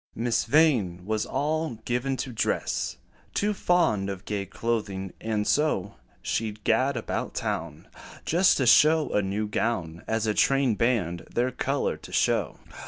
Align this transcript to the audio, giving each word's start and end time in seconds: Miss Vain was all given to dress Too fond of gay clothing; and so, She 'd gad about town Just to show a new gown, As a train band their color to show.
Miss 0.15 0.45
Vain 0.45 1.05
was 1.05 1.27
all 1.27 1.75
given 1.85 2.17
to 2.25 2.31
dress 2.33 2.97
Too 3.35 3.53
fond 3.53 4.09
of 4.09 4.25
gay 4.25 4.47
clothing; 4.47 5.13
and 5.21 5.45
so, 5.45 5.93
She 6.23 6.49
'd 6.53 6.63
gad 6.63 6.97
about 6.97 7.35
town 7.35 7.87
Just 8.25 8.57
to 8.57 8.65
show 8.65 9.09
a 9.13 9.21
new 9.21 9.47
gown, 9.47 10.03
As 10.07 10.25
a 10.25 10.33
train 10.33 10.73
band 10.73 11.27
their 11.31 11.51
color 11.51 11.97
to 11.97 12.11
show. 12.11 12.57